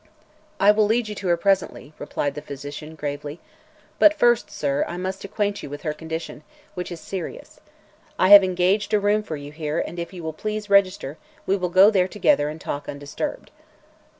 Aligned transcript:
"I 0.59 0.71
will 0.71 0.87
lead 0.87 1.09
you 1.09 1.13
to 1.13 1.27
her 1.27 1.37
presently," 1.37 1.93
replied 1.99 2.33
the 2.33 2.41
physician 2.41 2.95
gravely; 2.95 3.39
"but 3.99 4.15
first, 4.15 4.49
sir, 4.49 4.83
I 4.87 4.97
must 4.97 5.23
acquaint 5.23 5.61
you 5.61 5.69
with 5.69 5.83
her 5.83 5.93
condition, 5.93 6.41
which 6.73 6.91
is 6.91 6.99
serious. 6.99 7.59
I 8.17 8.29
have 8.29 8.43
engaged 8.43 8.95
a 8.95 8.99
room 8.99 9.21
for 9.21 9.35
you 9.35 9.51
here 9.51 9.77
and 9.79 9.99
if 9.99 10.11
you 10.11 10.23
will 10.23 10.33
please 10.33 10.71
register 10.71 11.19
we 11.45 11.55
will 11.55 11.69
go 11.69 11.91
there 11.91 12.07
together 12.07 12.49
and 12.49 12.59
talk 12.59 12.89
undisturbed." 12.89 13.51